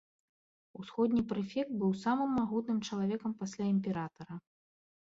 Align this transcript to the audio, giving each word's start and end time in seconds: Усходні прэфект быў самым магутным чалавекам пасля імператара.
Усходні 0.79 1.23
прэфект 1.33 1.71
быў 1.83 1.91
самым 2.07 2.35
магутным 2.41 2.81
чалавекам 2.89 3.31
пасля 3.45 3.65
імператара. 3.79 4.33